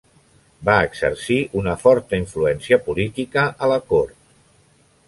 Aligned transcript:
Va 0.69 0.77
exercir 0.85 1.37
una 1.61 1.75
forta 1.83 2.21
influència 2.23 2.81
política 2.89 3.47
a 3.65 3.71
la 3.75 3.79
cort. 3.95 4.19